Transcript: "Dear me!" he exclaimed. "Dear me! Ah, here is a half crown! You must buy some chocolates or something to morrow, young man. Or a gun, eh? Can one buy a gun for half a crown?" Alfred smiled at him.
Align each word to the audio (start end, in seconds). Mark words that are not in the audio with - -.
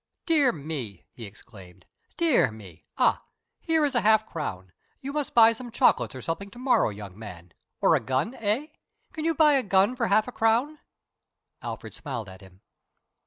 "Dear 0.25 0.51
me!" 0.51 1.05
he 1.11 1.25
exclaimed. 1.25 1.85
"Dear 2.17 2.51
me! 2.51 2.85
Ah, 2.97 3.23
here 3.59 3.85
is 3.85 3.93
a 3.93 4.01
half 4.01 4.25
crown! 4.25 4.71
You 4.99 5.13
must 5.13 5.35
buy 5.35 5.51
some 5.51 5.69
chocolates 5.69 6.15
or 6.15 6.23
something 6.23 6.49
to 6.49 6.57
morrow, 6.57 6.89
young 6.89 7.15
man. 7.19 7.53
Or 7.81 7.93
a 7.95 7.99
gun, 7.99 8.33
eh? 8.39 8.69
Can 9.13 9.25
one 9.25 9.35
buy 9.35 9.53
a 9.53 9.61
gun 9.61 9.95
for 9.95 10.07
half 10.07 10.27
a 10.27 10.31
crown?" 10.31 10.79
Alfred 11.61 11.93
smiled 11.93 12.29
at 12.29 12.41
him. 12.41 12.61